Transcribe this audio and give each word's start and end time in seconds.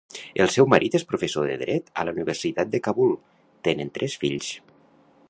El 0.43 0.47
seu 0.53 0.67
marit 0.73 0.95
és 0.99 1.05
professor 1.11 1.45
de 1.51 1.57
dret 1.63 1.93
a 2.03 2.07
la 2.09 2.15
Universitat 2.17 2.73
de 2.77 2.81
Kabul; 2.89 3.15
tenen 3.69 3.97
tres 3.99 4.21
fills. 4.25 4.51